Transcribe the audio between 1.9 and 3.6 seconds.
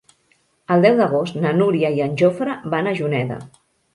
i en Jofre van a Juneda.